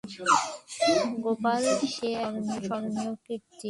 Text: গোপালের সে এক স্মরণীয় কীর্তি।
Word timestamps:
গোপালের 1.23 1.79
সে 1.93 2.09
এক 2.25 2.33
স্মরণীয় 2.55 3.13
কীর্তি। 3.25 3.57